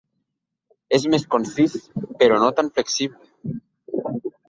[0.99, 1.77] És més concís
[2.25, 3.57] però no tan flexible.